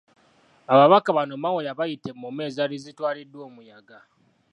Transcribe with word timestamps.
Ababaka 0.73 1.09
bano 1.17 1.35
Mao 1.43 1.59
yabayita 1.67 2.07
emmome 2.13 2.41
ezaali 2.49 2.77
zitwaliddwa 2.83 3.41
omuyaga. 3.49 3.99